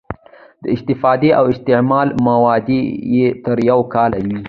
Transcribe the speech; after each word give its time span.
د 0.63 0.65
استفادې 0.75 1.29
او 1.39 1.45
استعمال 1.53 2.07
موده 2.25 2.79
یې 3.15 3.27
تر 3.43 3.57
یو 3.69 3.79
کال 3.93 4.11
وي. 4.25 4.37